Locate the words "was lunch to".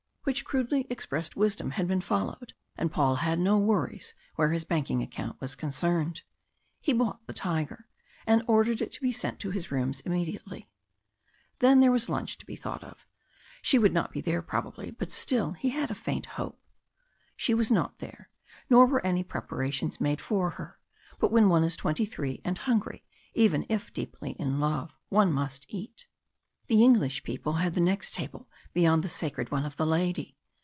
11.91-12.45